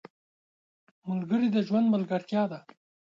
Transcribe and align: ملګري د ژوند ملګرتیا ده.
ملګري 1.09 1.47
د 1.51 1.57
ژوند 1.67 1.87
ملګرتیا 1.93 2.43
ده. 2.51 2.59